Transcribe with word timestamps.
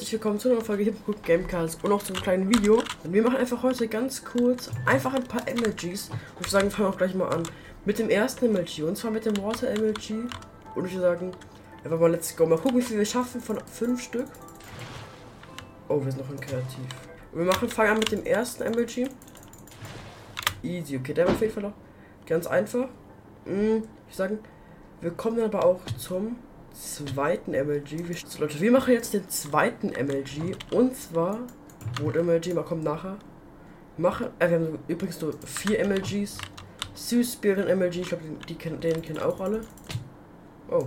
herzlich 0.00 0.14
willkommen 0.14 0.40
zu 0.40 0.50
einer 0.50 0.62
Folge 0.62 0.84
Hip 0.84 0.96
Gamecast 1.26 1.84
und 1.84 1.92
auch 1.92 2.02
zum 2.02 2.16
kleinen 2.16 2.48
Video. 2.48 2.82
Und 3.04 3.12
wir 3.12 3.22
machen 3.22 3.36
einfach 3.36 3.62
heute 3.62 3.86
ganz 3.86 4.24
kurz 4.24 4.70
einfach 4.86 5.12
ein 5.12 5.24
paar 5.24 5.42
MLGs. 5.42 6.08
Und 6.08 6.46
ich 6.46 6.50
sagen, 6.50 6.68
wir 6.68 6.70
fangen 6.70 6.88
auch 6.88 6.96
gleich 6.96 7.14
mal 7.14 7.28
an 7.28 7.42
mit 7.84 7.98
dem 7.98 8.08
ersten 8.08 8.50
MLG 8.50 8.82
und 8.84 8.96
zwar 8.96 9.10
mit 9.10 9.26
dem 9.26 9.36
Water 9.36 9.68
MLG. 9.68 10.24
Und 10.74 10.86
ich 10.86 10.94
würde 10.94 11.00
sagen, 11.00 11.32
einfach 11.84 12.00
mal 12.00 12.10
let's 12.10 12.34
go. 12.34 12.46
Mal 12.46 12.56
gucken, 12.56 12.78
wie 12.78 12.82
viel 12.82 12.96
wir 12.96 13.04
schaffen 13.04 13.42
von 13.42 13.60
fünf 13.66 14.02
Stück. 14.02 14.24
Oh, 15.86 16.02
wir 16.02 16.10
sind 16.10 16.22
noch 16.22 16.30
in 16.30 16.40
Kreativ. 16.40 16.78
Und 17.32 17.40
wir 17.40 17.44
machen, 17.44 17.68
fangen 17.68 17.90
an 17.90 17.98
mit 17.98 18.10
dem 18.10 18.24
ersten 18.24 18.64
MLG. 18.70 19.06
Easy, 20.62 20.96
okay, 20.96 21.12
der 21.12 21.26
war 21.26 21.34
auf 21.34 21.42
jeden 21.42 21.52
Fall 21.52 21.64
noch 21.64 21.74
ganz 22.24 22.46
einfach. 22.46 22.88
Hm, 23.44 23.82
ich 24.08 24.16
sagen, 24.16 24.38
wir 25.02 25.10
kommen 25.10 25.42
aber 25.42 25.62
auch 25.62 25.84
zum 25.98 26.36
zweiten 26.72 27.52
MLG. 27.52 28.08
Wir, 28.08 28.16
Leute, 28.38 28.60
wir 28.60 28.72
machen 28.72 28.92
jetzt 28.92 29.14
den 29.14 29.28
zweiten 29.28 29.88
MLG. 29.88 30.56
Und 30.72 30.96
zwar, 30.96 31.40
Rot 32.02 32.16
MLG, 32.16 32.54
mal 32.54 32.64
kommt 32.64 32.84
nachher. 32.84 33.18
Mache, 33.96 34.30
äh, 34.38 34.48
wir 34.48 34.58
haben 34.58 34.78
übrigens 34.88 35.20
nur 35.20 35.34
vier 35.44 35.84
MLGs. 35.86 36.38
Süß 36.94 37.32
Spirit 37.32 37.68
MLG, 37.74 37.96
ich 37.96 38.08
glaube, 38.08 38.24
die 38.48 38.54
kennen, 38.54 38.80
den 38.80 39.02
kennen 39.02 39.18
auch 39.18 39.40
alle. 39.40 39.60
Oh. 40.68 40.86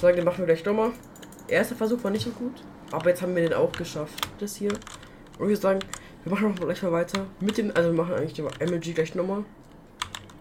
Sagen, 0.00 0.16
den 0.16 0.24
machen 0.24 0.38
wir 0.38 0.46
gleich 0.46 0.64
nochmal. 0.64 0.90
Erster 1.48 1.76
Versuch 1.76 2.02
war 2.02 2.10
nicht 2.10 2.24
so 2.24 2.30
gut. 2.30 2.62
Aber 2.90 3.08
jetzt 3.08 3.22
haben 3.22 3.34
wir 3.34 3.42
den 3.42 3.54
auch 3.54 3.72
geschafft. 3.72 4.28
Das 4.38 4.56
hier. 4.56 4.72
Und 5.38 5.50
ich 5.50 5.58
sagen, 5.58 5.80
wir 6.24 6.32
machen 6.32 6.48
noch 6.50 6.56
gleich 6.56 6.82
mal 6.82 6.92
weiter. 6.92 7.26
Mit 7.40 7.58
dem, 7.58 7.70
also 7.74 7.90
wir 7.90 7.96
machen 7.96 8.14
eigentlich 8.14 8.34
den 8.34 8.44
MLG 8.44 8.94
gleich 8.94 9.14
nochmal. 9.14 9.44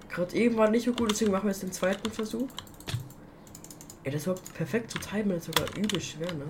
Gerade 0.09 0.35
eben 0.35 0.57
war 0.57 0.69
nicht 0.69 0.85
so 0.85 0.93
gut, 0.93 1.11
deswegen 1.11 1.31
machen 1.31 1.45
wir 1.45 1.51
jetzt 1.51 1.63
den 1.63 1.71
zweiten 1.71 2.11
Versuch. 2.11 2.49
Ey, 4.03 4.11
das 4.11 4.23
überhaupt 4.23 4.51
perfekt 4.55 4.89
zu 4.89 4.97
timen, 4.97 5.29
das 5.29 5.47
ist 5.47 5.55
sogar 5.55 5.77
übel 5.77 6.01
schwer, 6.01 6.33
ne? 6.33 6.45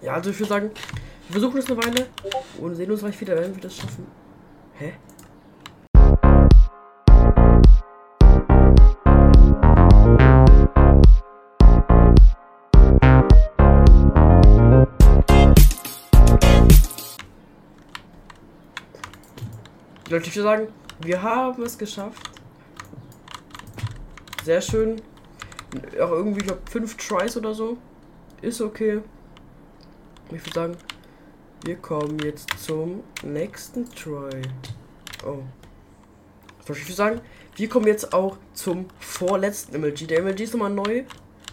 Ja, 0.00 0.14
also 0.14 0.30
ich 0.30 0.38
würde 0.38 0.48
sagen, 0.48 0.70
wir 1.28 1.32
versuchen 1.32 1.58
es 1.58 1.68
eine 1.68 1.82
Weile 1.82 2.06
und 2.60 2.76
sehen 2.76 2.88
uns 2.92 3.00
gleich 3.00 3.20
wieder, 3.20 3.34
wenn 3.36 3.56
wir 3.56 3.62
das 3.62 3.76
schaffen. 3.76 4.06
Hä? 4.74 4.94
Leute, 20.08 20.28
ich 20.28 20.36
würde 20.36 20.42
sagen, 20.42 20.68
wir 21.00 21.20
haben 21.20 21.62
es 21.64 21.76
geschafft. 21.76 22.30
Sehr 24.44 24.60
schön. 24.60 25.02
Auch 26.00 26.10
irgendwie, 26.10 26.40
ich 26.40 26.46
glaube, 26.46 26.62
fünf 26.70 26.96
Tries 26.96 27.36
oder 27.36 27.54
so. 27.54 27.76
Ist 28.40 28.60
okay. 28.60 29.02
Ich 30.30 30.44
würde 30.44 30.54
sagen, 30.54 30.76
wir 31.64 31.76
kommen 31.76 32.18
jetzt 32.20 32.48
zum 32.58 33.02
nächsten 33.22 33.84
Try. 33.90 34.42
Oh. 35.26 35.42
Ich 36.60 36.68
würde 36.68 36.92
sagen, 36.92 37.20
wir 37.56 37.68
kommen 37.68 37.86
jetzt 37.86 38.12
auch 38.12 38.36
zum 38.52 38.86
vorletzten 39.00 39.80
MLG. 39.80 40.06
Der 40.06 40.22
MLG 40.22 40.40
ist 40.42 40.52
nochmal 40.52 40.70
neu. 40.70 41.04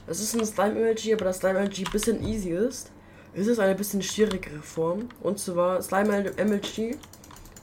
Es 0.07 0.19
ist 0.19 0.35
ein 0.35 0.45
Slime 0.45 0.79
MLG, 0.79 1.13
aber 1.13 1.25
das 1.25 1.39
Slime 1.39 1.59
MLG 1.59 1.85
ein 1.85 1.91
bisschen 1.91 2.23
easy 2.27 2.51
ist. 2.51 2.91
Es 3.33 3.47
ist 3.47 3.59
eine 3.59 3.75
bisschen 3.75 4.01
schwierigere 4.01 4.61
Form. 4.61 5.09
Und 5.21 5.39
zwar 5.39 5.81
Slime 5.81 6.31
MLG, 6.37 6.97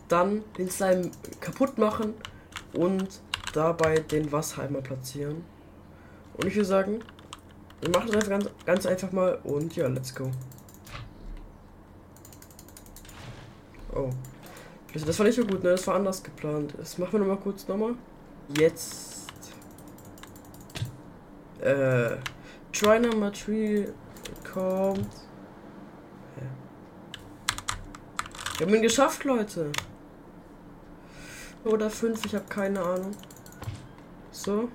dann 0.08 0.42
den 0.58 0.70
Slime 0.70 1.10
kaputt 1.40 1.78
machen 1.78 2.14
und 2.72 3.20
dabei 3.52 3.96
den 3.96 4.32
Wassheimer 4.32 4.80
platzieren. 4.80 5.44
Und 6.36 6.46
ich 6.46 6.54
würde 6.54 6.64
sagen, 6.64 7.00
wir 7.80 7.90
machen 7.90 8.10
das 8.12 8.28
ganz, 8.28 8.48
ganz 8.64 8.86
einfach 8.86 9.12
mal 9.12 9.38
und 9.44 9.74
ja, 9.76 9.88
let's 9.88 10.14
go. 10.14 10.30
Oh. 13.94 14.10
Das 14.94 15.18
war 15.18 15.26
nicht 15.26 15.36
so 15.36 15.44
gut, 15.44 15.62
ne? 15.62 15.70
Das 15.70 15.86
war 15.86 15.94
anders 15.94 16.22
geplant. 16.22 16.74
Das 16.76 16.98
machen 16.98 17.12
wir 17.12 17.20
nochmal 17.20 17.38
kurz 17.38 17.66
nochmal. 17.66 17.94
Jetzt. 18.58 19.26
Äh. 21.60 22.16
Try 22.72 23.00
Number 23.00 23.30
3 23.30 23.88
kommt. 24.52 25.08
Wir 28.58 28.66
haben 28.66 28.74
ihn 28.74 28.82
geschafft, 28.82 29.24
Leute. 29.24 29.72
Oder 31.64 31.90
5, 31.90 32.26
ich 32.26 32.34
habe 32.34 32.44
keine 32.48 32.80
Ahnung. 32.80 33.12
So. 34.30 34.68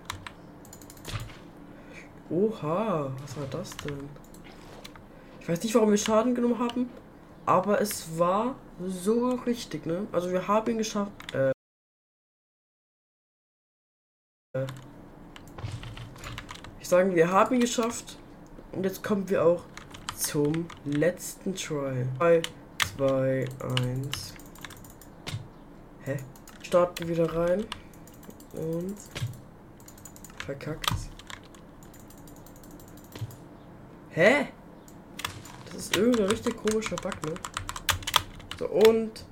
Oha, 2.30 3.12
was 3.22 3.38
war 3.38 3.48
das 3.52 3.78
denn? 3.78 4.10
Ich 5.40 5.48
weiß 5.48 5.64
nicht, 5.64 5.74
warum 5.76 5.92
wir 5.92 5.98
Schaden 5.98 6.36
genommen 6.36 6.60
haben, 6.60 6.90
aber 7.46 7.80
es 7.80 8.20
war 8.20 8.56
so 8.86 9.30
richtig, 9.46 9.86
ne? 9.86 10.08
Also 10.12 10.32
wir 10.32 10.46
haben 10.46 10.70
ihn 10.70 10.78
geschafft. 10.78 11.12
Äh, 11.34 11.54
ich 16.82 16.88
sage, 16.88 17.16
wir 17.16 17.32
haben 17.32 17.56
ihn 17.56 17.62
geschafft. 17.62 18.18
Und 18.74 18.84
jetzt 18.84 19.04
kommen 19.04 19.30
wir 19.30 19.46
auch 19.46 19.64
zum 20.18 20.68
letzten 20.84 21.56
Try. 21.56 22.06
3, 22.20 22.42
2, 22.98 23.46
1. 23.80 24.34
Hä? 26.02 26.18
Starten 26.62 27.08
wieder 27.08 27.34
rein. 27.34 27.66
Und 28.54 28.98
verkackt. 30.46 30.92
Hä? 34.18 34.48
Das 35.66 35.76
ist 35.76 35.96
irgendein 35.96 36.26
richtig 36.26 36.58
komischer 36.58 36.96
Bug, 36.96 37.14
ne? 37.24 37.34
So, 38.58 38.68
und. 38.68 39.24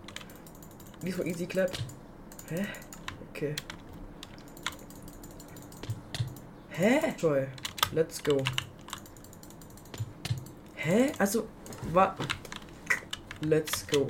Wie 1.02 1.12
von 1.12 1.26
Easy 1.26 1.48
Clap. 1.48 1.72
Hä? 2.50 2.68
Okay. 3.32 3.56
Hä? 6.70 7.16
Toll. 7.20 7.48
Let's 7.96 8.24
go. 8.24 8.44
Hä? 10.76 11.12
Also, 11.18 11.48
wa 11.92 12.16
Let's 13.42 13.88
go. 13.92 14.08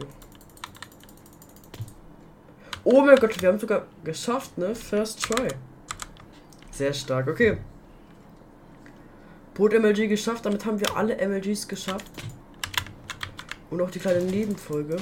Oh 2.84 3.02
mein 3.02 3.16
Gott, 3.16 3.42
wir 3.42 3.48
haben 3.48 3.60
sogar 3.60 3.88
geschafft, 4.04 4.58
ne? 4.58 4.76
First 4.76 5.24
try. 5.24 5.48
Sehr 6.72 6.94
stark, 6.94 7.30
okay. 7.30 7.60
Boot 9.56 9.74
MLG 9.74 10.08
geschafft. 10.08 10.46
Damit 10.46 10.66
haben 10.66 10.80
wir 10.80 10.96
alle 10.96 11.16
MLGs 11.16 11.68
geschafft. 11.68 12.06
Und 13.72 13.82
auch 13.82 13.90
die 13.90 14.00
kleine 14.00 14.22
Nebenfolge. 14.22 14.98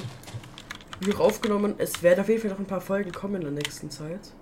Wieder 1.00 1.20
aufgenommen. 1.20 1.74
Es 1.78 2.02
werden 2.02 2.20
auf 2.20 2.28
jeden 2.28 2.40
Fall 2.40 2.50
noch 2.50 2.60
ein 2.60 2.66
paar 2.66 2.80
Folgen 2.80 3.12
kommen 3.12 3.34
in 3.34 3.42
der 3.42 3.50
nächsten 3.50 3.90
Zeit. 3.90 4.32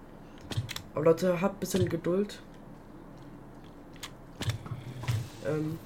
Aber 0.94 1.06
Leute, 1.06 1.40
habt 1.40 1.56
ein 1.56 1.60
bisschen 1.60 1.88
Geduld. 1.88 2.40
Ähm, 5.46 5.78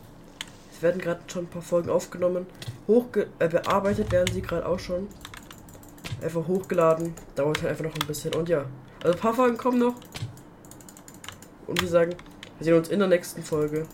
es 0.72 0.82
werden 0.82 1.00
gerade 1.00 1.20
schon 1.28 1.44
ein 1.44 1.48
paar 1.48 1.62
Folgen 1.62 1.88
aufgenommen. 1.88 2.46
Hochge 2.88 3.28
äh, 3.38 3.48
bearbeitet 3.48 4.10
werden 4.10 4.34
sie 4.34 4.42
gerade 4.42 4.66
auch 4.66 4.80
schon. 4.80 5.06
Einfach 6.20 6.46
hochgeladen. 6.48 7.14
Dauert 7.36 7.62
halt 7.62 7.70
einfach 7.70 7.84
noch 7.84 7.94
ein 7.94 8.06
bisschen. 8.06 8.34
Und 8.34 8.48
ja. 8.48 8.66
Also 9.02 9.16
ein 9.16 9.20
paar 9.20 9.34
Folgen 9.34 9.56
kommen 9.56 9.78
noch. 9.78 9.94
Und 11.68 11.80
wir 11.80 11.88
sagen, 11.88 12.14
wir 12.58 12.64
sehen 12.64 12.74
uns 12.74 12.88
in 12.88 12.98
der 12.98 13.08
nächsten 13.08 13.42
Folge 13.42 13.86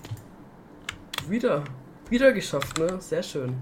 wieder, 1.29 1.65
wieder 2.11 2.33
geschafft, 2.33 2.79
ne? 2.79 3.01
Sehr 3.01 3.23
schön. 3.23 3.57